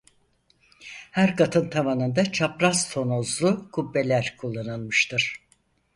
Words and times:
Her 1.11 1.35
katın 1.37 1.69
tavanında 1.69 2.31
çapraz 2.31 2.93
tonozlu 2.93 3.71
kubbeler 3.71 4.35
kullanılmıştır. 4.37 5.45